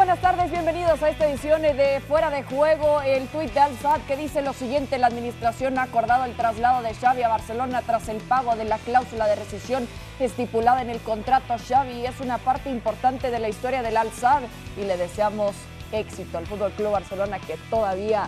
[0.00, 3.02] buenas tardes, bienvenidos a esta edición de Fuera de Juego.
[3.02, 6.94] El tuit de Al-Sad que dice lo siguiente, la administración ha acordado el traslado de
[6.94, 9.86] Xavi a Barcelona tras el pago de la cláusula de rescisión
[10.18, 11.54] estipulada en el contrato.
[11.68, 14.44] Xavi es una parte importante de la historia del Al-Sad
[14.78, 15.54] y le deseamos
[15.92, 18.26] éxito al Fútbol Club Barcelona que todavía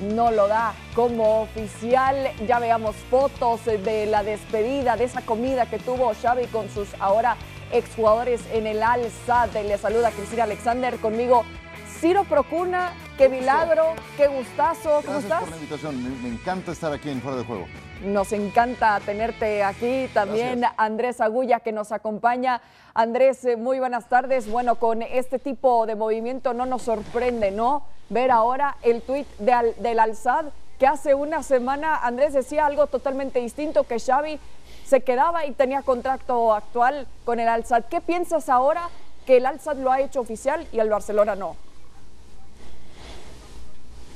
[0.00, 2.32] no lo da como oficial.
[2.48, 7.36] Ya veamos fotos de la despedida, de esa comida que tuvo Xavi con sus ahora
[7.72, 9.52] exjugadores en el Al-Sad.
[9.54, 11.44] Le saluda Cristina Alexander conmigo.
[12.00, 15.02] Ciro Procuna, qué milagro, qué gustazo.
[15.06, 15.40] ¿Cómo estás?
[15.40, 16.22] por la invitación.
[16.22, 17.66] Me, encanta estar aquí en Fuera de Juego.
[18.04, 20.08] Nos encanta tenerte aquí.
[20.12, 22.60] También Andrés Agulla que nos acompaña.
[22.94, 24.50] Andrés, eh, muy buenas tardes.
[24.50, 27.84] Bueno, con este tipo de movimiento no nos sorprende, ¿no?
[28.08, 30.46] Ver ahora el tuit de del Al-Sad
[30.82, 34.40] que hace una semana Andrés decía algo totalmente distinto, que Xavi
[34.84, 37.84] se quedaba y tenía contrato actual con el Alzad.
[37.90, 38.88] ¿Qué piensas ahora
[39.26, 41.56] que el Alzad lo ha hecho oficial y el Barcelona no?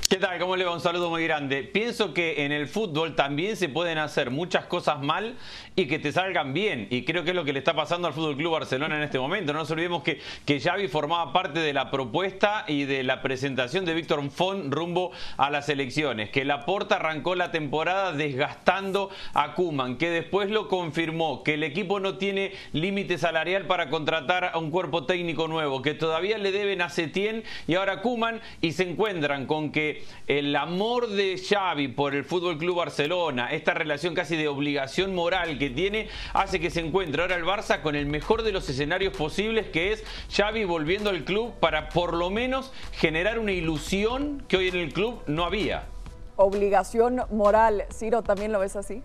[0.08, 0.38] ¿Qué tal?
[0.38, 0.72] ¿Cómo le va?
[0.72, 1.64] Un saludo muy grande.
[1.64, 5.34] Pienso que en el fútbol también se pueden hacer muchas cosas mal
[5.74, 6.86] y que te salgan bien.
[6.90, 9.18] Y creo que es lo que le está pasando al Fútbol Club Barcelona en este
[9.18, 9.52] momento.
[9.52, 13.84] No nos olvidemos que, que Xavi formaba parte de la propuesta y de la presentación
[13.84, 16.30] de Víctor Font rumbo a las elecciones.
[16.30, 21.98] Que Laporta arrancó la temporada desgastando a Kuman, que después lo confirmó, que el equipo
[21.98, 26.80] no tiene límite salarial para contratar a un cuerpo técnico nuevo, que todavía le deben
[26.80, 29.95] a Setién y ahora Kuman y se encuentran con que
[30.26, 35.58] el amor de Xavi por el Fútbol Club Barcelona, esta relación casi de obligación moral
[35.58, 39.16] que tiene, hace que se encuentre ahora el Barça con el mejor de los escenarios
[39.16, 44.56] posibles, que es Xavi volviendo al club para por lo menos generar una ilusión que
[44.56, 45.84] hoy en el club no había.
[46.36, 49.02] Obligación moral, Ciro, ¿también lo ves así?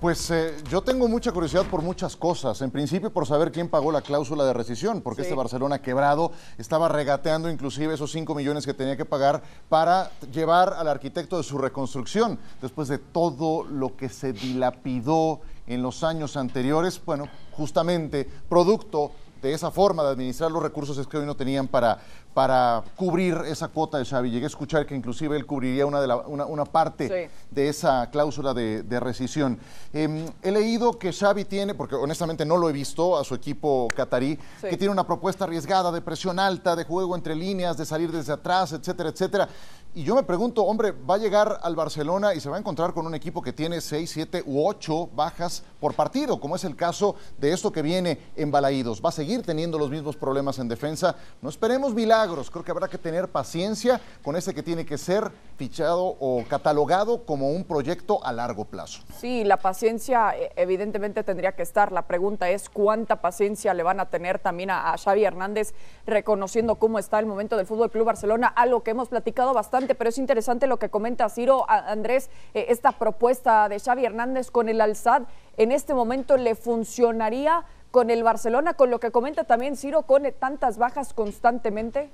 [0.00, 2.62] Pues eh, yo tengo mucha curiosidad por muchas cosas.
[2.62, 6.88] En principio por saber quién pagó la cláusula de rescisión, porque este Barcelona quebrado estaba
[6.88, 11.58] regateando inclusive esos 5 millones que tenía que pagar para llevar al arquitecto de su
[11.58, 12.38] reconstrucción.
[12.62, 19.52] Después de todo lo que se dilapidó en los años anteriores, bueno, justamente producto de
[19.52, 21.98] esa forma de administrar los recursos es que hoy no tenían para,
[22.34, 24.30] para cubrir esa cuota de Xavi.
[24.30, 29.00] Llegué a escuchar que inclusive él cubriría una, de una, parte de esa cláusula de,
[29.00, 29.58] rescisión.
[29.92, 33.88] Em, he leído que Xavi tiene, porque honestamente no lo he visto a su equipo
[33.94, 38.12] catarí, que tiene una propuesta arriesgada de presión alta, de juego entre líneas, de salir
[38.12, 39.48] desde atrás, etcétera, etcétera.
[39.94, 42.94] Y yo me pregunto, hombre, va a llegar al Barcelona y se va a encontrar
[42.94, 46.76] con un equipo que tiene seis, siete u ocho bajas por partido, como es el
[46.76, 49.02] caso de esto que viene en Balaídos.
[49.04, 51.16] Va a seguir teniendo los mismos problemas en defensa.
[51.42, 55.30] No esperemos milagros, creo que habrá que tener paciencia con ese que tiene que ser
[55.56, 59.02] fichado o catalogado como un proyecto a largo plazo.
[59.18, 61.92] Sí, la paciencia eh, evidentemente tendría que estar.
[61.92, 65.72] La pregunta es cuánta paciencia le van a tener también a, Xavi Hernández
[66.06, 70.10] reconociendo cómo está el momento del Fútbol Club Barcelona, algo que hemos platicado bastante pero
[70.10, 74.80] es interesante lo que comenta Ciro Andrés, eh, esta propuesta de Xavi Hernández con el
[74.80, 75.22] Alzad,
[75.56, 80.22] en este momento le funcionaría con el Barcelona, con lo que comenta también Ciro, con
[80.38, 82.10] tantas bajas constantemente.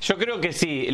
[0.00, 0.88] Yo creo que sí.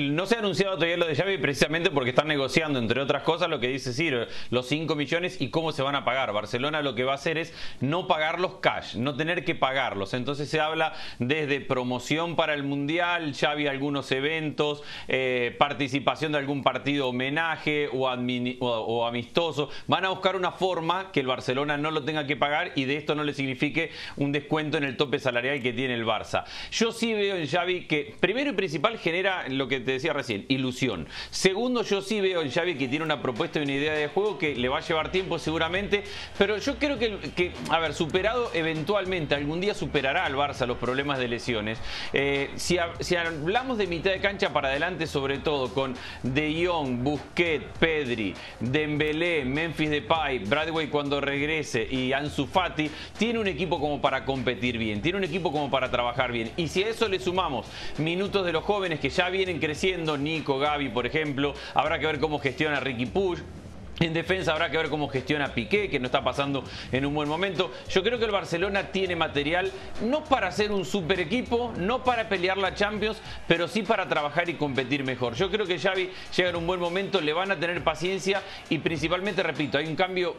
[0.00, 3.48] no se ha anunciado todavía lo de Xavi precisamente porque están negociando, entre otras cosas,
[3.48, 6.32] lo que dice Ciro, los 5 millones y cómo se van a pagar.
[6.32, 10.12] Barcelona lo que va a hacer es no pagarlos cash, no tener que pagarlos.
[10.12, 16.64] Entonces se habla desde promoción para el Mundial, Xavi algunos eventos, eh, participación de algún
[16.64, 19.70] partido homenaje o, o, amistoso.
[19.86, 22.96] Van a buscar una forma que el Barcelona no lo tenga que pagar y de
[22.96, 26.44] esto no le signifique un descuento en el tope salarial que tiene el Barça.
[26.72, 30.46] Yo sí veo en Xavi que primero y principal genera lo que te decía recién,
[30.48, 31.06] ilusión.
[31.28, 34.38] Segundo, yo sí veo en Xavi que tiene una propuesta y una idea de juego
[34.38, 36.02] que le va a llevar tiempo seguramente,
[36.38, 40.78] pero yo creo que, que a ver, superado eventualmente, algún día superará al Barça los
[40.78, 41.78] problemas de lesiones.
[42.14, 47.66] Eh, si, hablamos de mitad de cancha para adelante, sobre todo con De Jong, Busquets,
[47.78, 54.24] Pedri, Dembélé, Memphis Depay, Bradway cuando regrese y Ansu Fati, tiene un equipo como para
[54.24, 56.50] competir bien, tiene un equipo como para trabajar bien.
[56.56, 57.66] Y si a eso le sumamos
[57.98, 61.54] minutos de los jóvenes que ya vienen creciendo, Nico, Gaby, por ejemplo.
[61.74, 63.40] Habrá que ver cómo gestiona Ricky Push.
[64.00, 67.28] En defensa habrá que ver cómo gestiona Piqué, que no está pasando en un buen
[67.28, 67.70] momento.
[67.88, 69.70] Yo creo que el Barcelona tiene material
[70.02, 74.48] no para ser un super equipo, no para pelear la Champions, pero sí para trabajar
[74.48, 75.34] y competir mejor.
[75.34, 78.78] Yo creo que Xavi llega en un buen momento, le van a tener paciencia y
[78.78, 80.34] principalmente, repito, hay un cambio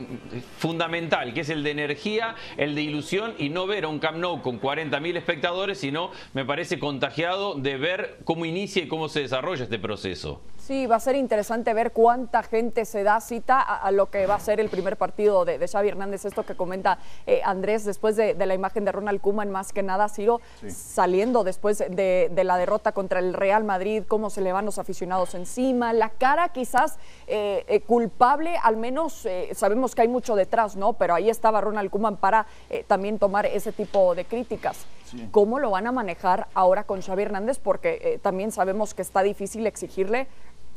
[0.58, 4.18] fundamental, que es el de energía, el de ilusión y no ver a un Camp
[4.18, 9.22] Nou con 40.000 espectadores, sino me parece contagiado de ver cómo inicia y cómo se
[9.22, 10.42] desarrolla este proceso.
[10.66, 14.36] Sí, va a ser interesante ver cuánta gente se da cita a, lo que va
[14.36, 16.24] a ser el primer partido de, Xavi Hernández.
[16.24, 20.08] Esto que comenta eh, Andrés después de, la imagen de Ronald Koeman, más que nada,
[20.08, 20.40] Ciro,
[20.70, 25.36] saliendo después de, la derrota contra el Real Madrid, cómo se le van los aficionados
[25.36, 30.94] encima, la cara quizás eh, eh, culpable, al menos sabemos que hay mucho detrás, ¿no?
[30.94, 32.46] Pero ahí estaba Ronald Koeman para
[32.88, 34.86] también tomar ese tipo de críticas.
[35.30, 37.60] ¿Cómo lo van a manejar ahora con Xavi Hernández?
[37.60, 40.28] Porque también sabemos que está difícil exigirle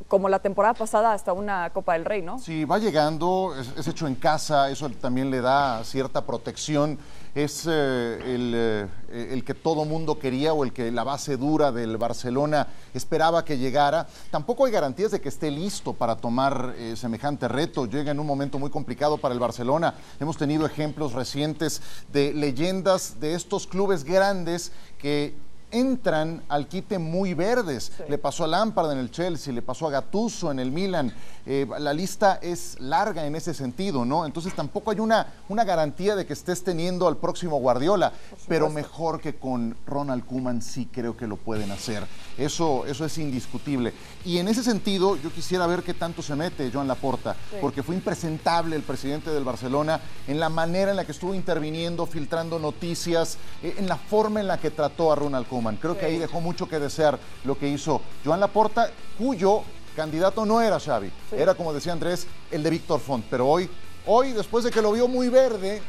[0.07, 2.39] como la temporada pasada hasta una Copa del Rey, ¿no?
[2.39, 6.97] Sí, va llegando, es, hecho en casa, eso también le da cierta protección.
[7.35, 8.87] Es eh, el, eh,
[9.31, 13.59] el, que todo mundo quería o el que la base dura del Barcelona esperaba que
[13.59, 14.07] llegara.
[14.31, 17.85] Tampoco hay garantías de que esté listo para tomar eh, semejante reto.
[17.85, 19.93] Llega en un momento muy complicado para el Barcelona.
[20.19, 25.35] Hemos tenido ejemplos recientes de leyendas de estos clubes grandes que
[25.71, 27.91] entran al quite muy verdes.
[28.07, 31.13] Le pasó a Lampard en el Chelsea, le pasó a Gattuso en el Milan.
[31.45, 34.25] Eh, la lista es larga en ese sentido, ¿no?
[34.25, 38.11] Entonces tampoco hay una, una garantía de que estés teniendo al próximo Guardiola,
[38.47, 42.05] pero mejor que con Ronald Koeman sí creo que lo pueden hacer.
[42.37, 43.93] Eso, eso es indiscutible.
[44.25, 47.95] Y en ese sentido, yo quisiera ver qué tanto se mete Joan Laporta, porque fue
[47.95, 53.37] impresentable el presidente del Barcelona en la manera en la que estuvo interviniendo, filtrando noticias,
[53.63, 55.47] eh, en la forma en la que trató a Ronald
[55.79, 59.63] Creo que ahí dejó mucho que desear lo que hizo Joan Laporta, cuyo
[59.95, 63.69] candidato no era Xavi, era como decía Andrés, el de Víctor Font, pero hoy,
[64.05, 65.81] hoy después de que lo vio muy verde,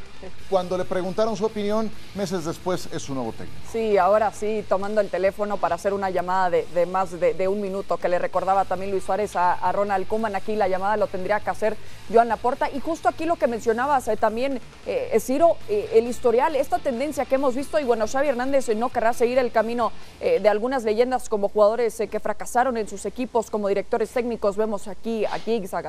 [0.49, 3.59] cuando le preguntaron su opinión, meses después es su nuevo técnico.
[3.71, 7.97] Sí, ahora sí, tomando el teléfono para hacer una llamada de, más de, un minuto,
[7.97, 10.35] que le recordaba también Luis Suárez a, Ronald Koeman.
[10.35, 11.77] Aquí la llamada lo tendría que hacer
[12.11, 12.69] Joan Laporta.
[12.69, 17.25] Y justo aquí lo que mencionabas eh, también, eh, Ciro, eh, el historial, esta tendencia
[17.25, 20.83] que hemos visto, y bueno, Xavi Hernández no querrá seguir el camino eh, de algunas
[20.83, 24.57] leyendas como jugadores que fracasaron en sus equipos como directores técnicos.
[24.57, 25.79] Vemos aquí a Giggs, a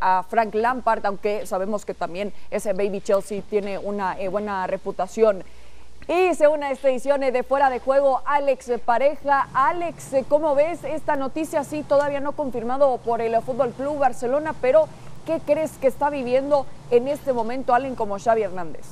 [0.00, 5.44] a Frank Lampard, aunque sabemos que también ese baby Chelsea tiene una eh, buena reputación.
[6.08, 9.48] Y se une a esta edición de Fuera de Juego Alex Pareja.
[9.54, 11.62] Alex, ¿cómo ves esta noticia?
[11.62, 14.88] Sí, todavía no confirmado por el Fútbol Club Barcelona, pero
[15.26, 18.84] ¿qué crees que está viviendo en este momento alguien como Xavi Hernández?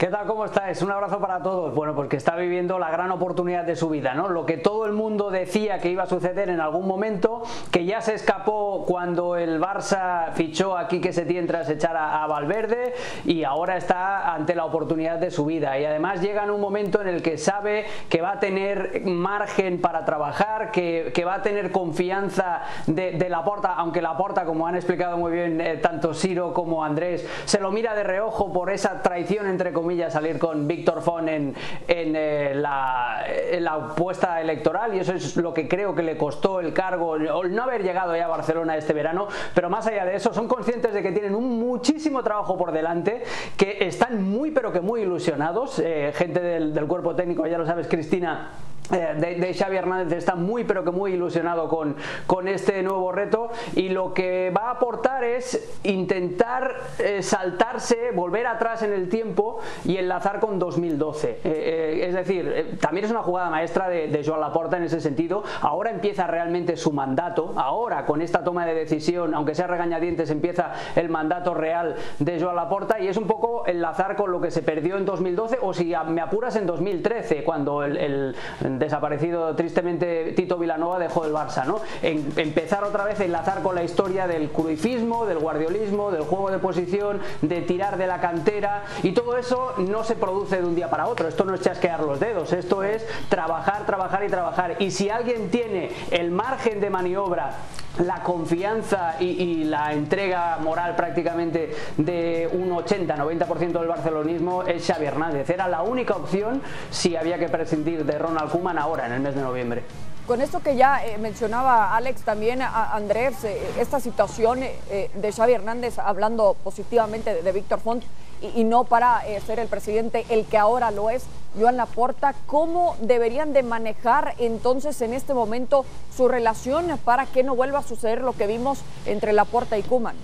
[0.00, 0.26] ¿Qué tal?
[0.26, 0.80] ¿Cómo estáis?
[0.80, 1.74] Un abrazo para todos.
[1.74, 4.30] Bueno, pues que está viviendo la gran oportunidad de su vida, ¿no?
[4.30, 8.00] Lo que todo el mundo decía que iba a suceder en algún momento, que ya
[8.00, 12.94] se escapó cuando el Barça fichó aquí que se tiene tras echar a, Valverde
[13.26, 15.78] y ahora está ante la oportunidad de su vida.
[15.78, 19.82] Y además llega en un momento en el que sabe que va a tener margen
[19.82, 24.76] para trabajar, que, va a tener confianza de, la porta, aunque la porta, como han
[24.76, 29.02] explicado muy bien eh, tanto Siro como Andrés, se lo mira de reojo por esa
[29.02, 31.54] traición entre comillas salir con Víctor Fon en,
[31.88, 36.60] eh, la, en, la, apuesta electoral y eso es lo que creo que le costó
[36.60, 40.16] el cargo, el no haber llegado ya a Barcelona este verano, pero más allá de
[40.16, 43.22] eso son conscientes de que tienen un muchísimo trabajo por delante,
[43.56, 47.88] que están muy pero que muy ilusionados, eh, gente del cuerpo técnico, ya lo sabes
[47.88, 48.50] Cristina,
[48.92, 51.96] eh, de, Xavi Hernández está muy pero que muy ilusionado con,
[52.26, 58.46] con este nuevo reto y lo que va a aportar es intentar eh, saltarse, volver
[58.46, 61.40] atrás en el tiempo y enlazar con 2012.
[61.44, 65.42] Eh, es decir, también es una jugada maestra de, de, Joan Laporta en ese sentido.
[65.60, 70.72] Ahora empieza realmente su mandato, ahora con esta toma de decisión, aunque sea regañadientes, empieza
[70.96, 74.62] el mandato real de Joan Laporta y es un poco enlazar con lo que se
[74.62, 78.34] perdió en 2012 o si me apuras en 2013, cuando el
[78.80, 81.80] desaparecido tristemente Tito Vilanova dejó el Barça, ¿no?
[82.02, 86.58] empezar otra vez a enlazar con la historia del cruifismo, del guardiolismo, del juego de
[86.58, 90.90] posición, de tirar de la cantera y todo eso no se produce de un día
[90.90, 91.28] para otro.
[91.28, 94.76] Esto no es chasquear los dedos, esto es trabajar, trabajar y trabajar.
[94.80, 97.52] Y si alguien tiene el margen de maniobra
[97.98, 105.50] la confianza y, la entrega moral prácticamente de un 80-90% del barcelonismo es Xavi Hernández.
[105.50, 109.34] Era la única opción si había que prescindir de Ronald Koeman ahora, en el mes
[109.34, 109.82] de noviembre.
[110.26, 115.54] Con esto que ya eh, mencionaba Alex, también Andrés, eh, esta situación eh, de Xavi
[115.54, 118.04] Hernández hablando positivamente de, Víctor Font
[118.40, 121.24] y, no para ser el presidente el que ahora lo es,
[121.58, 125.84] Joan Laporta, ¿cómo deberían de manejar entonces en este momento
[126.16, 130.16] su relación para que no vuelva a suceder lo que vimos entre Laporta y Kuman?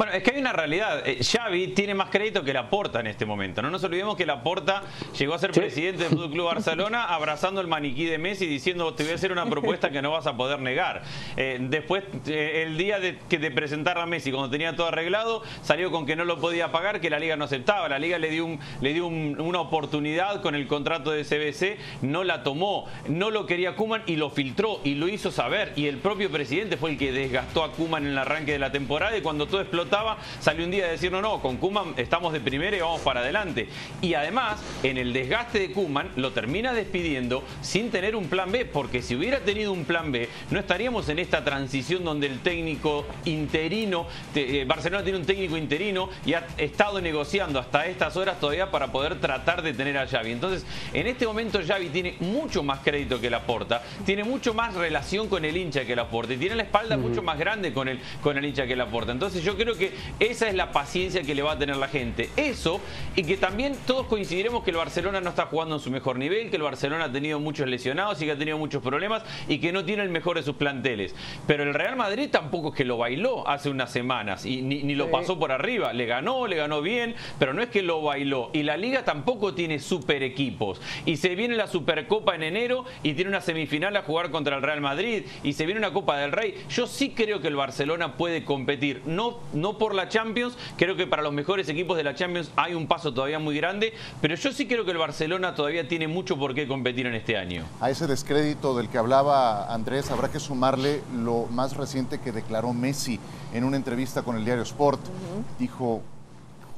[0.00, 1.06] Bueno, es que hay una realidad.
[1.06, 3.60] Eh, Xavi tiene más crédito que Laporta en este momento.
[3.60, 4.82] No nos olvidemos que Laporta
[5.18, 9.12] llegó a ser presidente del Club Barcelona abrazando el maniquí de Messi diciendo te voy
[9.12, 11.02] a hacer una propuesta que no vas a poder negar.
[11.36, 15.42] Eh, después, eh, el día de que de presentar a Messi, cuando tenía todo arreglado,
[15.62, 17.86] salió con que no lo podía pagar, que la Liga no aceptaba.
[17.90, 22.24] La Liga le dio, un, le dio una oportunidad con el contrato de CBC, no
[22.24, 25.74] la tomó, no lo quería Kuman y lo filtró y lo hizo saber.
[25.76, 28.72] Y el propio presidente fue el que desgastó a Kuman en el arranque de la
[28.72, 32.32] temporada y cuando todo explotaba, salió un día a decir, no, no, con Kuman estamos
[32.32, 33.68] de primera y vamos para adelante.
[34.00, 38.66] Y además, en el desgaste de Kuman, lo termina despidiendo sin tener un plan B,
[38.66, 43.06] porque si hubiera tenido un plan B, no estaríamos en esta transición donde el técnico
[43.24, 48.70] interino, eh, Barcelona tiene un técnico interino y ha estado negociando hasta estas horas todavía
[48.70, 50.30] para poder tratar de tener a Xavi.
[50.30, 55.28] Entonces, en este momento Xavi tiene mucho más crédito que Laporta, tiene mucho más relación
[55.28, 58.38] con el hincha que Laporta y tiene la espalda mucho más grande con el, con
[58.38, 59.10] el hincha que Laporta.
[59.10, 59.79] Entonces, yo creo que
[60.18, 62.30] esa es la paciencia que le va a tener la gente.
[62.36, 62.80] Eso
[63.16, 66.50] y que también todos coincidiremos que el Barcelona no está jugando en su mejor nivel,
[66.50, 69.72] que el Barcelona ha tenido muchos lesionados y que ha tenido muchos problemas y que
[69.72, 71.14] no tiene el mejor de sus planteles.
[71.46, 75.10] Pero el Real Madrid tampoco es que lo bailó hace unas semanas y ni, lo
[75.10, 75.92] pasó por arriba.
[75.92, 78.50] Le ganó, le ganó bien, pero no es que lo bailó.
[78.52, 80.80] Y la liga tampoco tiene super equipos.
[81.06, 84.62] Y se viene la Supercopa en enero y tiene una semifinal a jugar contra el
[84.62, 86.64] Real Madrid y se viene una Copa del Rey.
[86.68, 91.06] Yo sí creo que el Barcelona puede competir, no, no por la Champions, creo que
[91.06, 94.52] para los mejores equipos de la Champions hay un paso todavía muy grande, pero yo
[94.52, 97.64] sí creo que el Barcelona todavía tiene mucho por qué competir en este año.
[97.80, 102.72] A ese descrédito del que hablaba Andrés, habrá que sumarle lo más reciente que declaró
[102.72, 103.18] Messi
[103.52, 105.00] en una entrevista con el diario Sport.
[105.58, 106.02] Dijo,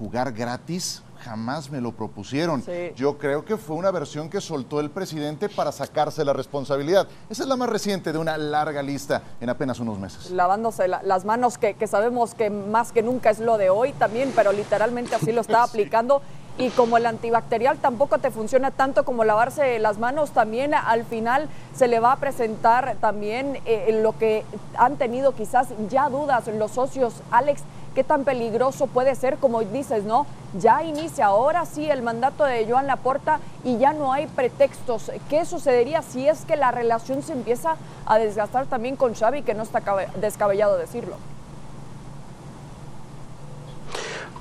[0.03, 2.65] jugar gratis jamás me lo propusieron.
[2.97, 7.07] Yo creo que fue una versión que soltó el presidente para sacarse la responsabilidad.
[7.31, 10.33] Esa es la más reciente de una larga lista en apenas unos meses.
[10.33, 14.51] Lavándose las manos, que, sabemos que más que nunca es lo de hoy también, pero
[14.51, 16.21] literalmente así lo está aplicando.
[16.59, 21.49] Y como el antibacterial tampoco te funciona tanto como lavarse las manos, también al final
[21.75, 24.45] se le va a presentar también eh, lo que
[24.77, 27.63] han tenido quizás ya dudas los socios, Alex,
[27.95, 30.27] qué tan peligroso puede ser, como dices, ¿no?
[30.59, 35.11] Ya inicia ahora sí el mandato de Joan Laporta y ya no hay pretextos.
[35.29, 39.55] ¿Qué sucedería si es que la relación se empieza a desgastar también con Xavi, que
[39.55, 39.81] no está
[40.17, 41.17] descabellado decirlo?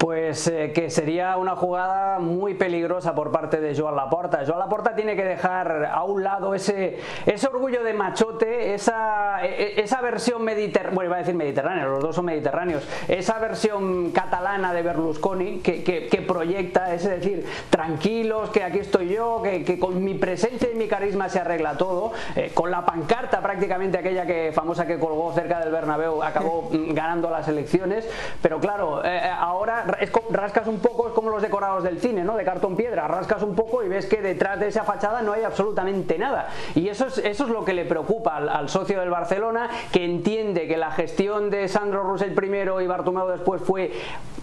[0.01, 4.43] Pues eh, que sería una jugada muy peligrosa por parte de Joan Laporta.
[4.47, 9.75] Joan Laporta tiene que dejar a un lado ese, ese orgullo de machote, esa, e,
[9.77, 14.09] e, esa versión mediterránea, bueno, iba a decir mediterránea, los dos son mediterráneos, esa versión
[14.09, 20.03] catalana de Berlusconi que, que, proyecta, es decir, tranquilos, que aquí estoy yo, que, con
[20.03, 24.51] mi presencia y mi carisma se arregla todo, eh, con la pancarta prácticamente aquella que
[24.51, 28.09] famosa que colgó cerca del Bernabéu, acabó mm, ganando las elecciones,
[28.41, 29.90] pero claro, eh, ahora
[30.31, 32.35] rascas un poco, es como los decorados del cine, ¿no?
[32.35, 35.43] De cartón piedra, rascas un poco y ves que detrás de esa fachada no hay
[35.43, 36.49] absolutamente nada.
[36.75, 40.67] Y eso es, eso es lo que le preocupa al, socio del Barcelona, que entiende
[40.67, 43.91] que la gestión de Sandro Rosell primero y Bartomeu después fue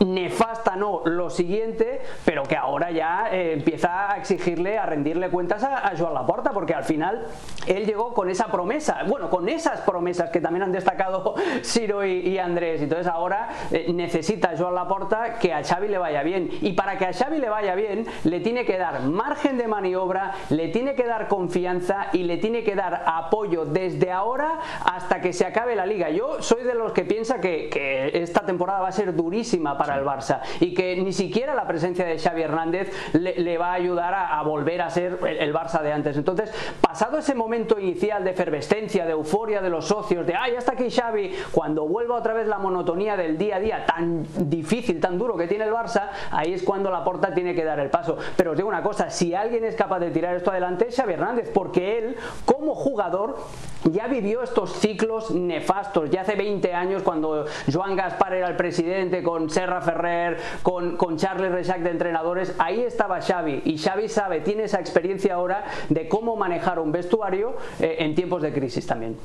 [0.05, 5.65] nefasta, no, lo siguiente, pero que ahora ya eh, empieza a exigirle, a rendirle cuentas
[5.65, 7.27] a, Joan Laporta, porque al final
[7.67, 12.39] él llegó con esa promesa, bueno, con esas promesas que también han destacado Ciro y,
[12.39, 12.83] Andrés.
[12.83, 16.51] Entonces ahora eh, necesita Joan Laporta que a Xavi le vaya bien.
[16.61, 20.33] Y para que a Xavi le vaya bien, le tiene que dar margen de maniobra,
[20.51, 25.33] le tiene que dar confianza y le tiene que dar apoyo desde ahora hasta que
[25.33, 26.11] se acabe la liga.
[26.11, 27.69] Yo soy de los que piensa que,
[28.13, 32.05] esta temporada va a ser durísima para el Barça y que ni siquiera la presencia
[32.05, 36.17] de Xavi Hernández le, va a ayudar a, volver a ser el, Barça de antes.
[36.17, 40.73] Entonces, pasado ese momento inicial de efervescencia, de euforia de los socios, de ay, hasta
[40.73, 45.19] aquí Xavi, cuando vuelva otra vez la monotonía del día a día tan difícil, tan
[45.19, 48.17] duro, que tiene el Barça, ahí es cuando la porta tiene que dar el paso.
[48.37, 51.15] Pero os digo una cosa, si alguien es capaz de tirar esto adelante es Xavi
[51.15, 53.37] Hernández, porque él, como jugador,
[53.85, 56.11] ya vivió estos ciclos nefastos.
[56.11, 61.17] Ya hace 20 años, cuando Joan Gaspar era el presidente, con Serra Ferrer, con, con
[61.17, 63.63] Charles Rechac de entrenadores, ahí estaba Xavi.
[63.65, 68.43] Y Xavi sabe, tiene esa experiencia ahora de cómo manejar un vestuario eh, en tiempos
[68.43, 69.17] de crisis también.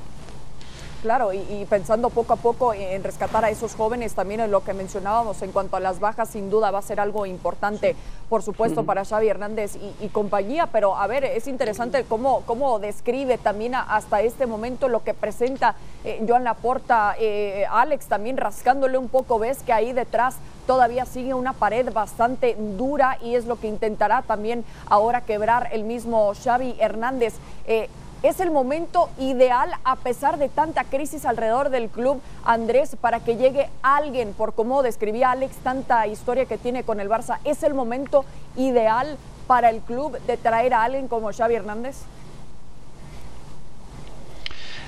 [1.03, 4.74] Claro, y, pensando poco a poco en rescatar a esos jóvenes, también en lo que
[4.74, 7.98] mencionábamos en cuanto a las bajas, sin duda va a ser algo importante,
[8.29, 13.38] por supuesto, para Xavi Hernández y, compañía, pero a ver, es interesante cómo, cómo describe
[13.38, 19.10] también hasta este momento lo que presenta eh, Joan Laporta, eh, Alex también rascándole un
[19.10, 23.67] poco, ves que ahí detrás todavía sigue una pared bastante dura y es lo que
[23.67, 27.33] intentará también ahora quebrar el mismo Xavi Hernández.
[27.67, 27.89] Eh,
[28.24, 33.36] es el momento ideal a pesar de tanta crisis alrededor del club, Andrés, para que
[33.36, 37.74] llegue alguien, por como describía Alex, tanta historia que tiene con el Barça, es el
[37.74, 38.24] momento
[38.56, 41.98] ideal para el club de traer a alguien como Xavi Hernández.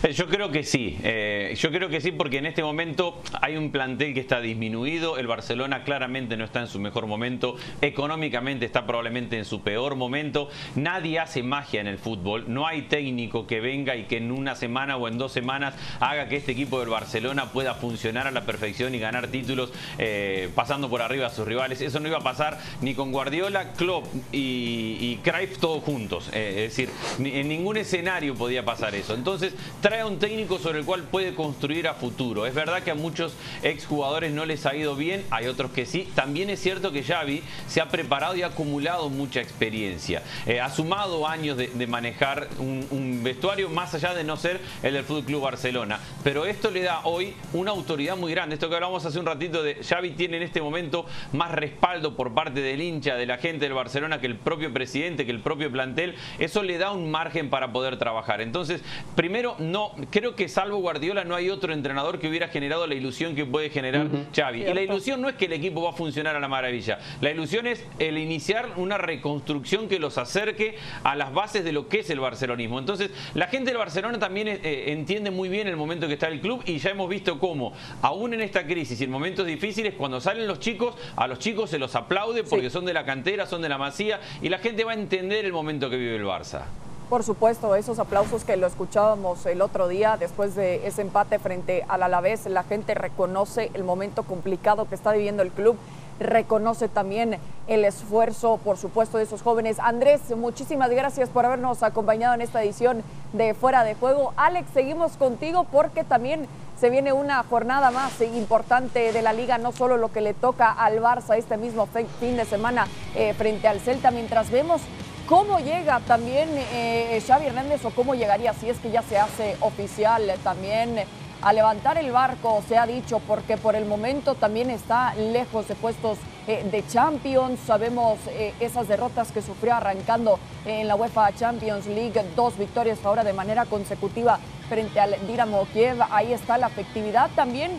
[0.05, 3.57] Eh, yo creo que sí, eh, yo creo que sí porque en este momento hay
[3.57, 8.65] un plantel que está disminuido, el Barcelona claramente no está en su mejor momento, económicamente
[8.65, 13.47] está probablemente en su peor momento, nadie hace magia en el fútbol, no hay técnico
[13.47, 16.79] que venga y que en una semana o en dos semanas haga que este equipo
[16.79, 21.29] del Barcelona pueda funcionar a la perfección y ganar títulos eh, pasando por arriba a
[21.29, 25.21] sus rivales, eso no iba a pasar ni con Guardiola, Klopp y, y
[25.59, 30.59] todos juntos, es decir, en ningún escenario podía pasar eso, entonces trae a un técnico
[30.59, 32.45] sobre el cual puede construir a futuro.
[32.45, 33.33] Es verdad que a muchos
[33.63, 36.09] exjugadores no les ha ido bien, hay otros que sí.
[36.15, 40.23] También es cierto que Xavi se ha preparado y ha acumulado mucha experiencia.
[40.45, 45.03] Eh, ha sumado años de, manejar un, vestuario más allá de no ser el del
[45.03, 45.99] Fútbol Club Barcelona.
[46.23, 48.55] Pero esto le da hoy una autoridad muy grande.
[48.55, 52.33] Esto que hablamos hace un ratito de Xavi tiene en este momento más respaldo por
[52.33, 55.71] parte del hincha, de la gente del Barcelona que el propio presidente, que el propio
[55.71, 56.15] plantel.
[56.39, 58.41] Eso le da un margen para poder trabajar.
[58.41, 58.81] Entonces,
[59.15, 63.35] primero, no, creo que salvo Guardiola no hay otro entrenador que hubiera generado la ilusión
[63.35, 64.63] que puede generar Xavi.
[64.63, 66.99] Y la ilusión no es que el equipo va a funcionar a la maravilla.
[67.21, 71.87] La ilusión es el iniciar una reconstrucción que los acerque a las bases de lo
[71.87, 72.79] que es el barcelonismo.
[72.79, 76.41] Entonces, la gente del Barcelona también eh, entiende muy bien el momento que está el
[76.41, 80.19] club y ya hemos visto cómo, aún en esta crisis y en momentos difíciles, cuando
[80.21, 83.61] salen los chicos, a los chicos se los aplaude porque son de la cantera, son
[83.61, 86.65] de la masía y la gente va a entender el momento que vive el Barça.
[87.09, 91.85] Por supuesto, esos aplausos que lo escuchábamos el otro día después de ese empate frente
[91.87, 95.77] al Alavés, la gente reconoce el momento complicado que está viviendo el club,
[96.19, 99.77] reconoce también el esfuerzo, por supuesto, de esos jóvenes.
[99.79, 104.33] Andrés, muchísimas gracias por habernos acompañado en esta edición de Fuera de Juego.
[104.35, 106.47] Alex, seguimos contigo porque también
[106.79, 110.71] se viene una jornada más importante de la liga, no solo lo que le toca
[110.71, 111.87] al Barça este mismo
[112.19, 114.81] fin de semana eh, frente al Celta, mientras vemos
[115.27, 119.57] ¿Cómo llega también eh, Xavi Hernández o cómo llegaría si es que ya se hace
[119.59, 121.03] oficial también
[121.41, 125.73] a levantar el barco, se ha dicho, porque por el momento también está lejos de
[125.73, 127.59] puestos eh, de Champions.
[127.65, 133.23] Sabemos eh, esas derrotas que sufrió arrancando en la UEFA Champions League, dos victorias ahora
[133.23, 134.37] de manera consecutiva
[134.69, 136.03] frente al Dinamo Kiev.
[136.11, 137.71] Ahí está la efectividad también.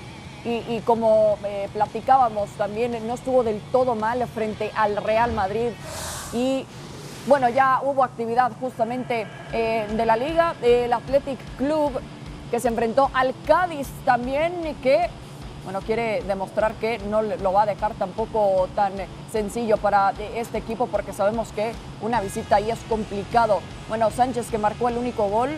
[0.44, 1.38] Y, y como
[1.73, 5.70] platicábamos, también no estuvo del todo mal frente al Real Madrid.
[6.33, 6.66] Y
[7.27, 11.93] bueno, ya hubo actividad justamente eh, de la liga, el Athletic Club
[12.51, 15.09] que se enfrentó al Cádiz también, que
[15.65, 18.93] bueno, quiere demostrar que no lo va a dejar tampoco tan
[19.33, 23.59] sencillo para este equipo porque sabemos que una visita ahí es complicado.
[23.89, 25.51] Bueno, Sánchez que marcó el único gol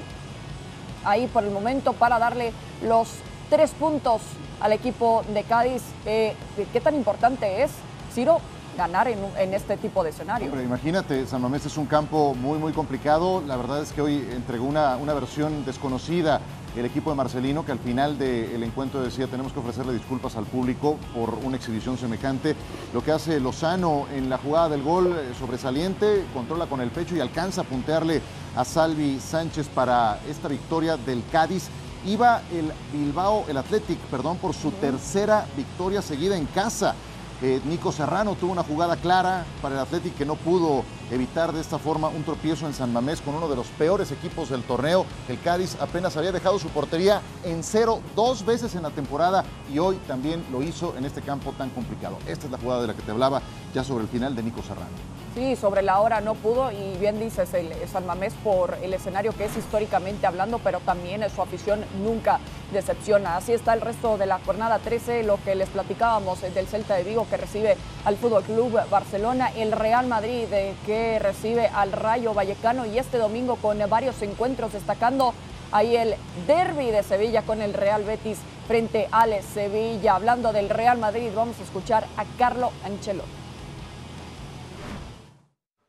[1.05, 2.53] ahí por el momento para darle
[2.83, 3.11] los
[3.51, 4.23] tres puntos
[4.61, 5.83] al equipo de Cádiz.
[6.07, 6.35] Eh,
[6.73, 7.71] ¿Qué tan importante es,
[8.15, 8.41] Ciro,
[8.79, 10.49] ganar en, este tipo de escenario.
[10.63, 13.43] imagínate, San Mamés es un campo muy, muy complicado.
[13.45, 16.41] La verdad es que hoy entregó una, una versión desconocida
[16.77, 20.45] el equipo de Marcelino, que al final del encuentro decía tenemos que ofrecerle disculpas al
[20.45, 22.55] público por una exhibición semejante.
[22.95, 27.17] Lo que hace Lozano en la jugada del gol eh, sobresaliente, controla con el pecho
[27.17, 28.23] y alcanza a puntearle
[28.55, 31.69] a Salvi Sánchez para esta victoria del Cádiz.
[32.07, 36.95] Iba el Bilbao, el Athletic, perdón, por su tercera victoria seguida en casa.
[37.41, 41.61] Eh, Nico Serrano tuvo una jugada clara para el Atlético que no pudo evitar de
[41.61, 45.07] esta forma un tropiezo en San Mamés con uno de los peores equipos del torneo.
[45.29, 49.79] El Cádiz apenas había dejado su portería en cero dos veces en la temporada y
[49.79, 52.19] hoy también lo hizo en este campo tan complicado.
[52.27, 53.43] Esta es la jugada de la que te hablaba
[53.75, 55.19] ya sobre el final de Nico Serrano.
[55.35, 59.33] Sí, sobre la hora no pudo y bien dices el San Mamés por el escenario
[59.33, 62.41] que es históricamente hablando, pero también su afición nunca
[62.73, 63.37] decepciona.
[63.37, 67.05] Así está el resto de la jornada 13, lo que les platicábamos del Celta de
[67.05, 70.75] Vigo que recibe al Fútbol Club Barcelona, el Real Madrid eh,
[71.19, 75.35] recibe al Rayo Vallecano y este domingo con varios encuentros destacando
[75.73, 76.15] ahí el
[76.47, 80.17] derby de Sevilla con el Real Betis frente al Sevilla.
[80.17, 83.31] Hablando del Real Madrid, vamos a escuchar a Carlo Ancelotti.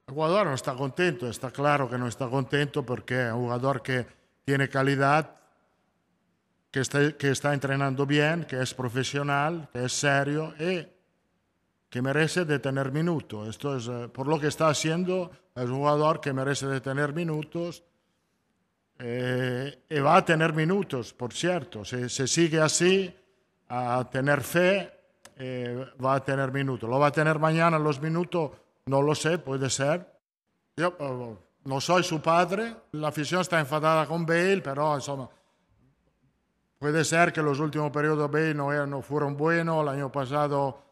[0.08, 3.82] El jugador no está contento, está claro que no está contento porque es un jugador
[3.82, 4.08] que
[4.44, 5.36] tiene calidad,
[6.72, 10.88] que está, que está entrenando bien, que es profesional, que es serio y
[11.90, 13.48] que merece de tener minutos.
[13.48, 17.14] Esto es, eh, por lo que está haciendo, es un jugador que merece de tener
[17.14, 17.84] minutos
[19.00, 21.84] eh, y va a tener minutos, por cierto.
[21.84, 23.14] Si se sigue así,
[23.70, 24.92] a tener fe,
[25.38, 26.90] eh, va a tener minutos.
[26.90, 28.52] Lo va a tener mañana los minutos
[28.86, 30.06] no lo sé, puede ser.
[30.76, 30.96] Yo,
[31.64, 35.30] no soy su padre, la afición está enfadada con Bale, pero insomma,
[36.80, 40.89] puede ser que los últimos periodos de Bale no, no fueron buenos, el año pasado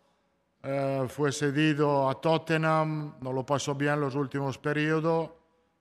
[0.70, 5.30] eh, fue cedido a Tottenham, no lo pasó bien los últimos periodos,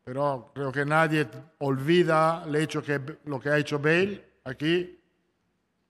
[0.04, 1.26] pero creo que nadie
[1.58, 4.96] olvida el hecho que lo que ha hecho Bale aquí,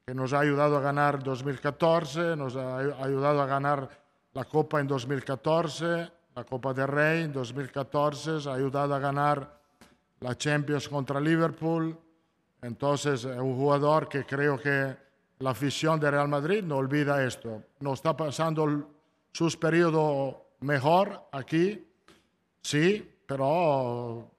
[0.07, 3.87] que nos ha ayudado a ganar 2014, nos ha ayudado a ganar
[4.33, 9.61] la Copa en 2014, la Copa del Rey en 2014, ha ayudado a ganar
[10.21, 11.95] la Champions contra Liverpool.
[12.63, 14.97] Entonces, es un jugador que creo que
[15.39, 17.63] la afición de Real Madrid no olvida esto.
[17.81, 18.91] No está pasando
[19.33, 21.87] sus periodos mejor aquí,
[22.63, 24.31] sí, pero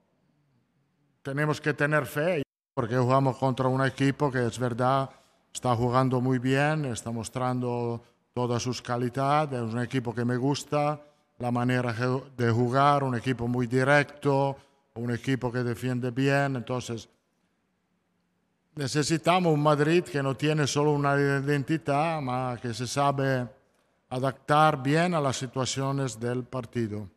[1.22, 5.10] tenemos que tener fe porque jugamos contra un equipo que es verdad
[5.52, 8.04] está jugando muy bien, está mostrando
[8.36, 11.02] todas sus calidades, es un equipo que me gusta,
[11.40, 11.96] la manera
[12.38, 14.56] de jugar, un equipo muy directo,
[14.94, 17.10] un equipo que defiende bien, entonces
[18.78, 23.48] necesitamos un Madrid que no tiene solo una identidad, ma que se sabe
[24.10, 27.10] adaptar bien a las situaciones del partido.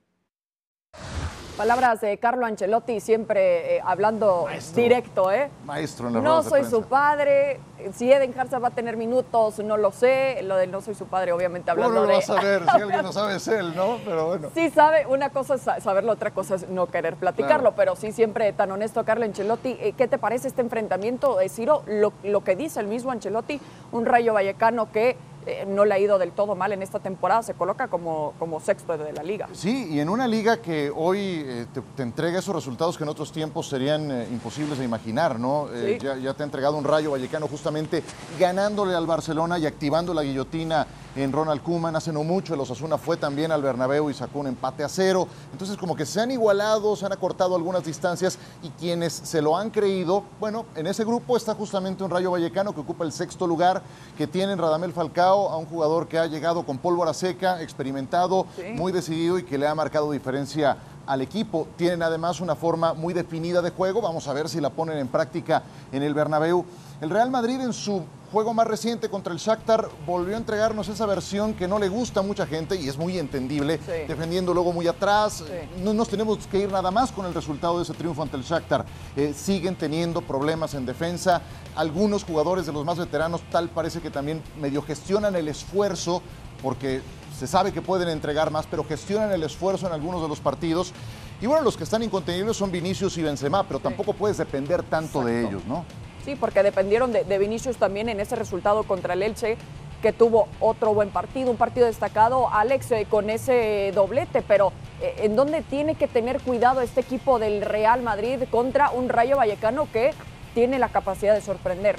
[1.60, 5.50] Palabras de Carlo Ancelotti, siempre eh, hablando directo, ¿eh?
[5.66, 7.60] Maestro en la No soy su padre.
[7.92, 10.40] Si Eden Hazard va a tener minutos, no lo sé.
[10.42, 12.62] Lo de no soy su padre, obviamente hablando no lo va a saber?
[12.64, 13.98] si alguien lo sabe es él, ¿no?
[14.06, 14.48] Pero bueno.
[14.54, 17.72] Sí sabe, una cosa es saberlo, otra cosa es no querer platicarlo.
[17.72, 19.76] Pero sí, siempre tan honesto, Carlo Ancelotti.
[19.82, 21.82] Eh, ¿Qué te parece este enfrentamiento, Ciro?
[21.86, 23.60] Lo, lo que dice el mismo Ancelotti,
[23.92, 27.42] un Rayo Vallecano que eh, no le ha ido del todo mal en esta temporada,
[27.42, 29.48] se coloca como, como sexto de la liga.
[29.52, 33.32] Sí, y en una liga que hoy eh, te, entrega esos resultados que en otros
[33.32, 35.68] tiempos serían eh, imposibles de imaginar, ¿no?
[36.00, 38.02] Ya, ya, te ha entregado un rayo vallecano justamente
[38.38, 41.96] ganándole al Barcelona y activando la guillotina en Ronald Koeman.
[41.96, 45.26] Hace no mucho el Osasuna fue también al Bernabéu y sacó un empate a cero.
[45.52, 49.56] Entonces como que se han igualado, se han acortado algunas distancias y quienes se lo
[49.56, 53.46] han creído, bueno, en ese grupo está justamente un Rayo Vallecano que ocupa el sexto
[53.46, 53.82] lugar,
[54.16, 58.46] que tiene en Radamel Falcao a un jugador que ha llegado con pólvora seca, experimentado,
[58.74, 61.66] muy decidido y que le ha marcado diferencia al equipo.
[61.76, 65.08] Tienen además una forma muy definida de juego, vamos a ver si la ponen en
[65.08, 66.64] práctica en el Bernabéu.
[67.00, 71.06] El Real Madrid en su juego más reciente contra el Shakhtar volvió a entregarnos esa
[71.06, 74.86] versión que no le gusta a mucha gente y es muy entendible, defendiendo luego muy
[74.86, 75.44] atrás.
[75.82, 78.42] No nos tenemos que ir nada más con el resultado de ese triunfo ante el
[78.42, 78.84] Shakhtar.
[79.16, 81.42] Eh, siguen teniendo problemas en defensa.
[81.74, 86.22] Algunos jugadores de los más veteranos tal parece que también medio gestionan el esfuerzo
[86.62, 87.02] porque
[87.38, 90.92] se sabe que pueden entregar más, pero gestionan el esfuerzo en algunos de los partidos.
[91.40, 95.24] Y bueno, los que están incontenibles son Vinicius y Benzema, pero tampoco puedes depender tanto
[95.24, 95.84] de ellos, ¿no?
[96.24, 99.56] Sí, porque dependieron de, Vinicius también en ese resultado contra el Elche,
[100.02, 105.14] que tuvo otro buen partido, un partido destacado, Alex, eh, con ese doblete, pero eh,
[105.18, 109.88] ¿en dónde tiene que tener cuidado este equipo del Real Madrid contra un Rayo Vallecano
[109.92, 110.12] que
[110.54, 111.96] tiene la capacidad de sorprender?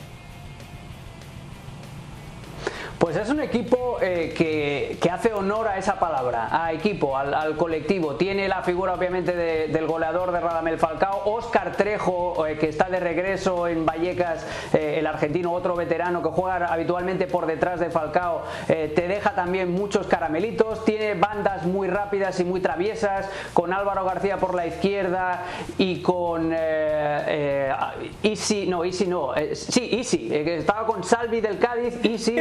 [3.01, 8.15] Pues es un equipo eh, que, hace honor a esa palabra, a equipo, al, colectivo.
[8.15, 12.99] Tiene la figura obviamente del goleador de Radamel Falcao, Oscar Trejo, eh, que está de
[12.99, 18.43] regreso en Vallecas, eh, el argentino, otro veterano que juega habitualmente por detrás de Falcao,
[18.67, 20.85] te deja también muchos caramelitos.
[20.85, 25.45] Tiene bandas muy rápidas y muy traviesas, con Álvaro García por la izquierda
[25.79, 26.53] y con
[28.21, 32.37] Isi, no, Isi no, sí, Isi, que estaba con Salvi del Cádiz, Isi,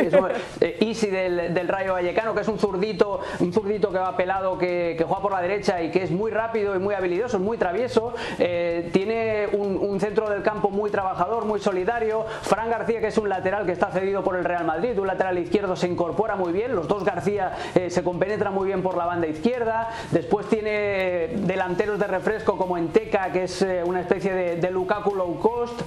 [0.61, 5.23] eh, del, Rayo Vallecano, que es un zurdito, un zurdito que va pelado, que, juega
[5.23, 8.15] por la derecha y que es muy rápido y muy habilidoso, muy travieso.
[8.39, 12.25] Eh, tiene un, centro del campo muy trabajador, muy solidario.
[12.43, 15.39] Fran García, que es un lateral que está cedido por el Real Madrid, un lateral
[15.39, 16.75] izquierdo se incorpora muy bien.
[16.75, 19.91] Los dos García eh, se compenetran muy bien por la banda izquierda.
[20.11, 25.39] Después tiene delanteros de refresco como Enteca, que es una especie de, de Lukaku low
[25.39, 25.83] cost.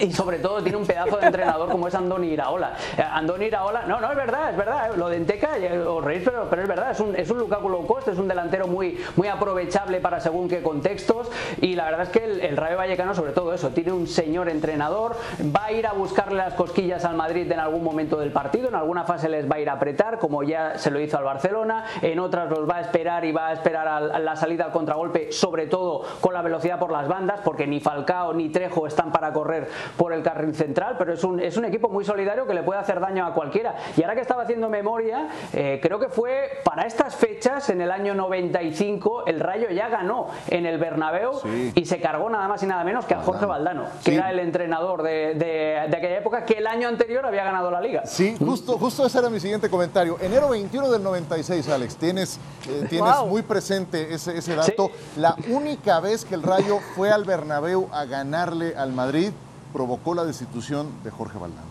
[0.00, 2.74] Y sobre todo tiene un pedazo de entrenador como es Andoni Iraola.
[2.98, 4.96] Eh, Andoni Iraola, no, no, es verdad, es verdad.
[4.96, 6.90] Lo de Enteca, eh, os reís, pero, pero es verdad.
[6.90, 10.48] Es un, es un Lukaku low cost, es un delantero muy, muy aprovechable para según
[10.48, 11.30] qué contextos.
[11.60, 15.14] Y la verdad es que el, Rayo Vallecano, sobre todo eso, tiene un señor entrenador.
[15.54, 18.66] Va a ir a buscarle las cosquillas al Madrid en algún momento del partido.
[18.68, 21.24] En alguna fase les va a ir a apretar, como ya se lo hizo al
[21.24, 21.84] Barcelona.
[22.02, 25.30] En otras los va a esperar y va a esperar a la salida al contragolpe,
[25.30, 29.32] sobre todo con la velocidad por las bandas, porque ni Falcao ni Trejo están para
[29.32, 32.62] correr por el carril central, pero es un, es un equipo muy solidario que le
[32.62, 33.74] puede hacer daño a cualquiera.
[33.96, 37.90] Y ahora que estaba haciendo memoria, eh, creo que fue para estas fechas, en el
[37.90, 41.40] año 95, el Rayo ya ganó en el Bernabéu
[41.74, 44.38] y se cargó nada más y nada menos que a Jorge Valdano, que era el
[44.38, 48.06] entrenador de, de, aquella época, que el año anterior había ganado la liga.
[48.06, 50.16] Sí, justo, justo ese era mi siguiente comentario.
[50.20, 54.90] Enero 21 del 96, Alex, tienes, eh, tienes muy presente ese, ese dato.
[55.16, 59.32] La única vez que el Rayo fue al Bernabéu a ganarle al Madrid
[59.74, 61.66] provocó la destitución de Jorge Valdano.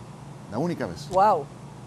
[0.51, 1.09] La única vez.
[1.09, 1.45] Wow.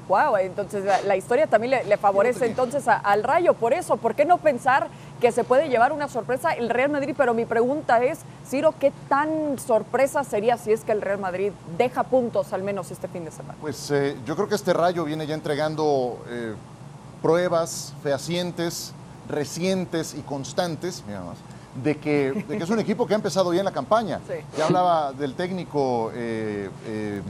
[0.09, 3.55] Wow, entonces la, historia también le, favorece entonces al Rayo.
[3.55, 4.87] Por eso, ¿por qué no pensar
[5.21, 7.15] que se puede llevar una sorpresa el Real Madrid?
[7.19, 11.51] Pero mi pregunta es, Ciro, ¿qué tan sorpresa sería si es que el Real Madrid
[11.77, 13.59] deja puntos al menos este fin de semana?
[13.61, 16.55] Pues eh, yo creo que este Rayo viene ya entregando eh,
[17.21, 18.93] pruebas fehacientes,
[19.29, 21.39] recientes y constantes, mira más,
[21.83, 24.21] de que, de que, es un equipo que ha empezado bien la campaña.
[24.57, 27.23] Ya hablaba del técnico eh, eh,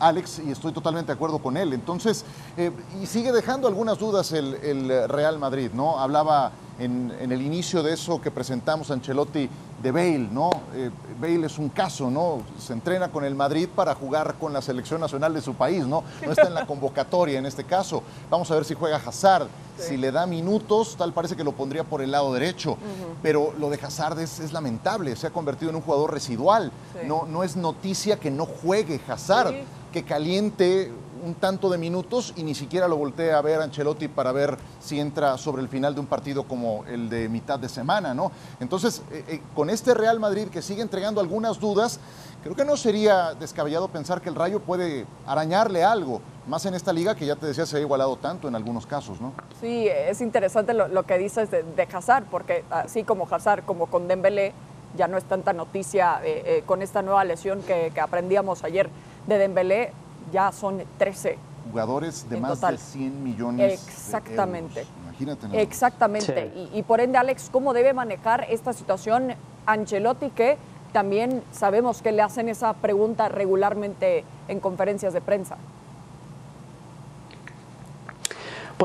[0.00, 1.72] Alex y estoy totalmente de acuerdo con él.
[1.72, 2.24] Entonces,
[2.56, 2.70] eh,
[3.02, 5.98] y sigue dejando algunas dudas el, Real Madrid, ¿no?
[5.98, 9.48] Hablaba en, el inicio de eso que presentamos Ancelotti
[9.82, 10.50] de Bale, ¿no?
[10.74, 12.42] Eh, Bale es un caso, ¿no?
[12.58, 16.02] Se entrena con el Madrid para jugar con la selección nacional de su país, ¿no?
[16.24, 18.02] No está en la convocatoria en este caso.
[18.30, 19.46] Vamos a ver si juega Hazard.
[19.76, 22.78] Si le da minutos, tal parece que lo pondría por el lado derecho.
[23.22, 26.70] Pero lo de Hazard es, lamentable, se ha convertido en un jugador residual.
[27.06, 29.54] No, no es noticia que no juegue Hazard
[29.94, 30.90] que caliente
[31.22, 35.00] un tanto de minutos y ni siquiera lo voltea a ver Ancelotti para ver si
[35.00, 38.32] entra sobre el final de un partido como el de mitad de semana, ¿no?
[38.60, 42.00] Entonces, eh, eh, con este Real Madrid que sigue entregando algunas dudas,
[42.42, 46.92] creo que no sería descabellado pensar que el Rayo puede arañarle algo, más en esta
[46.92, 49.32] liga que ya te decía se ha igualado tanto en algunos casos, ¿no?
[49.60, 54.52] Sí, es interesante lo, que dices de, Hazard, porque así como Hazard, como con Dembélé,
[54.96, 58.88] ya no es tanta noticia eh, con esta nueva lesión que aprendíamos ayer
[59.26, 59.92] de Dembélé
[60.32, 61.38] ya son 13.
[61.70, 64.80] Jugadores de más de 100 millones Exactamente.
[64.80, 65.62] De Imagínate.
[65.62, 66.52] Exactamente.
[66.54, 69.34] Y, y, por ende, Alex, ¿cómo debe manejar esta situación
[69.66, 70.58] Ancelotti que
[70.92, 75.56] también sabemos que le hacen esa pregunta regularmente en conferencias de prensa?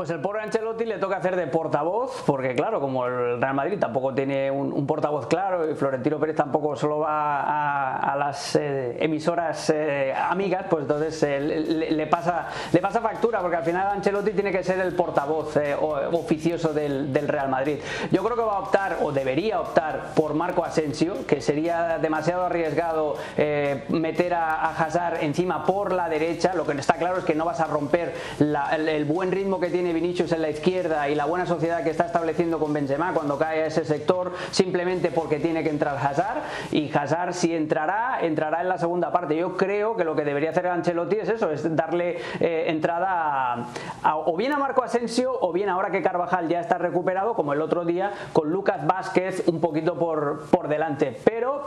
[0.00, 3.78] Pues el pobre Ancelotti le toca hacer de portavoz, porque claro, como el Real Madrid
[3.78, 9.68] tampoco tiene un, portavoz claro y Florentino Pérez tampoco solo va a, las eh, emisoras
[9.68, 14.50] eh, amigas, pues entonces eh, le, pasa, le pasa factura, porque al final Ancelotti tiene
[14.50, 15.58] que ser el portavoz
[16.12, 17.80] oficioso del, Real Madrid.
[18.10, 22.46] Yo creo que va a optar, o debería optar, por Marco Asensio, que sería demasiado
[22.46, 23.16] arriesgado
[23.90, 26.54] meter a, Hazard encima por la derecha.
[26.54, 29.89] Lo que está claro es que no vas a romper el buen ritmo que tiene
[29.90, 33.36] tiene Vinicius en la izquierda y la buena sociedad que está estableciendo con Benzema cuando
[33.36, 38.60] cae a ese sector simplemente porque tiene que entrar Hazard y Hazard si entrará, entrará
[38.60, 39.36] en la segunda parte.
[39.36, 43.66] Yo creo que lo que debería hacer Ancelotti es eso, es darle eh, entrada
[44.04, 47.60] o bien a Marco Asensio o bien ahora que Carvajal ya está recuperado como el
[47.60, 51.18] otro día con Lucas Vázquez un poquito por, por delante.
[51.24, 51.62] Pero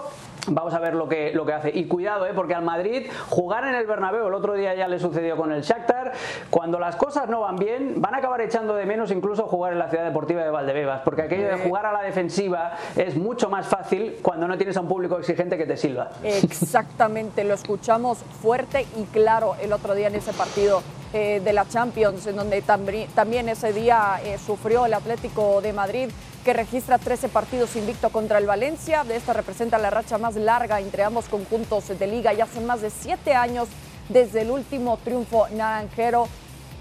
[0.47, 1.71] vamos a ver lo que, lo que hace.
[1.73, 4.99] Y cuidado, eh, porque al Madrid jugar en el Bernabéu, el otro día ya le
[4.99, 6.13] sucedió con el Shakhtar,
[6.49, 9.79] cuando las cosas no van bien, van a acabar echando de menos incluso jugar en
[9.79, 13.67] la ciudad deportiva de Valdebebas, porque aquello de jugar a la defensiva es mucho más
[13.67, 16.11] fácil cuando no tienes a un público exigente que te silba.
[16.23, 20.81] Exactamente, lo escuchamos fuerte y claro el otro día en ese partido
[21.13, 26.09] eh, de la Champions, en donde también ese día eh, sufrió el Atlético de Madrid
[26.43, 29.03] que registra 13 partidos invicto contra el Valencia.
[29.03, 32.33] De esta representa la racha más larga entre ambos conjuntos de liga.
[32.33, 33.69] Ya son más de siete años
[34.09, 36.27] desde el último triunfo naranjero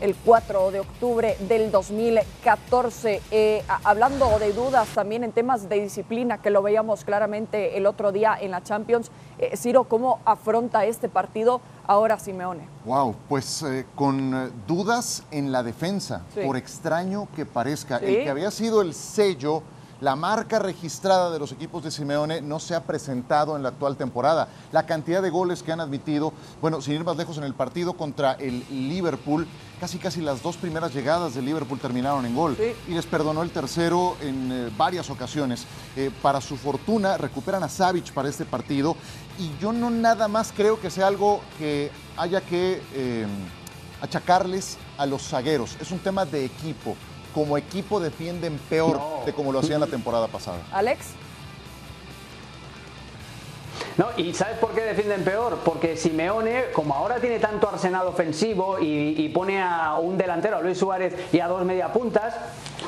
[0.03, 3.23] el 4 de octubre del 2014.
[3.31, 8.11] Eh, hablando de dudas también en temas de disciplina, que lo veíamos claramente el otro
[8.11, 12.67] día en la Champions, eh, Ciro, ¿cómo afronta este partido ahora Simeone?
[12.85, 17.99] Wow, pues eh, con dudas en la defensa, por extraño que parezca.
[17.99, 19.63] El que había sido el sello
[20.03, 23.97] la marca registrada de los equipos de Simeone no se ha presentado en la actual
[23.97, 24.49] temporada.
[24.73, 27.93] La cantidad de goles que han admitido, bueno, sin ir más lejos en el partido
[27.93, 29.47] contra el Liverpool,
[29.79, 32.57] casi casi las dos primeras llegadas del Liverpool terminaron en gol
[32.89, 35.67] y les perdonó el tercero en eh, varias ocasiones.
[35.95, 38.97] Eh, para su fortuna recuperan a Savic para este partido
[39.39, 43.27] y yo no nada más creo que sea algo que haya que eh,
[44.01, 45.77] achacarles a los zagueros.
[45.81, 46.97] Es un tema de equipo
[47.35, 50.59] como equipo defienden peor de como lo hacían la temporada pasada.
[50.73, 51.09] Alex.
[53.99, 55.59] No, ¿Y sabes por qué defienden peor?
[55.65, 60.79] Porque Simeone, como ahora tiene tanto arsenal ofensivo y, pone a un delantero, a Luis
[60.79, 62.35] Suárez, y a dos media puntas,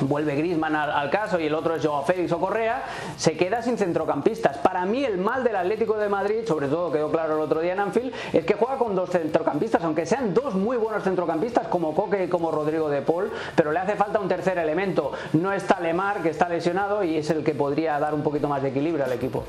[0.01, 2.83] vuelve Grisman al, caso y el otro es Joao Félix o Correa,
[3.17, 4.57] se queda sin centrocampistas.
[4.57, 7.73] Para mí el mal del Atlético de Madrid, sobre todo quedó claro el otro día
[7.73, 11.93] en Anfield, es que juega con dos centrocampistas, aunque sean dos muy buenos centrocampistas como
[11.93, 15.11] Coque y como Rodrigo de Paul, pero le hace falta un tercer elemento.
[15.33, 18.63] No está Lemar, que está lesionado y es el que podría dar un poquito más
[18.63, 19.43] de equilibrio al equipo.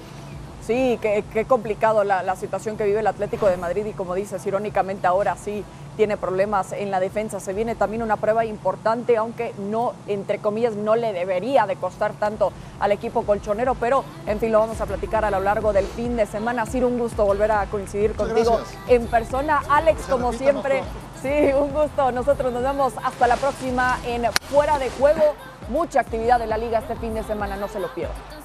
[0.67, 5.07] Sí, qué, complicado la, situación que vive el Atlético de Madrid y como dices, irónicamente
[5.07, 5.65] ahora sí
[5.97, 7.39] tiene problemas en la defensa.
[7.39, 12.15] Se viene también una prueba importante, aunque no, entre comillas, no le debería de costar
[12.15, 15.87] tanto al equipo colchonero, pero en fin, lo vamos a platicar a lo largo del
[15.87, 16.67] fin de semana.
[16.67, 19.63] Sí, un gusto volver a coincidir contigo en persona.
[19.71, 20.83] Alex, como siempre,
[21.23, 22.11] sí, un gusto.
[22.11, 25.37] Nosotros nos vemos hasta la próxima en Fuera de Juego.
[25.69, 28.36] Mucha actividad de la liga este fin de semana, no se lo pierdan.